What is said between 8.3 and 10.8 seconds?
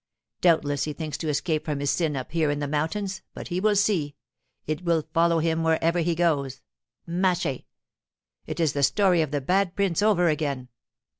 It is the story of the Bad Prince over again.